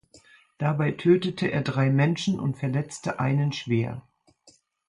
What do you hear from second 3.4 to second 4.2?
schwer.